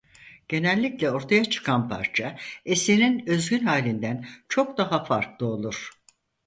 [0.49, 5.91] Genellikle ortaya çıkan parça eserin özgün halinden çok daha farklı olur.